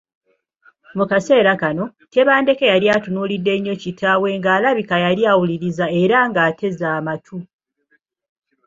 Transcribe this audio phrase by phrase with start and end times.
[0.97, 7.35] Mu kaseera kano, Tebandeke yali atunuulidde nnyo kitaawe nga alabika yali awuliriza era ng’ateze amatu.